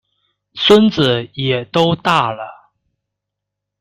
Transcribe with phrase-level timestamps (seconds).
[0.55, 2.71] 孙子也都大了